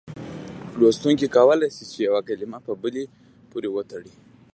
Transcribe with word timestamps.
لوستونکی 0.79 1.27
کولای 1.35 1.69
شي 1.75 1.83
چې 1.91 1.99
یوه 2.07 2.21
کلمه 2.27 2.59
په 2.67 2.73
بلې 2.81 3.03
پورې 3.49 3.69
وتړي. 3.71 4.13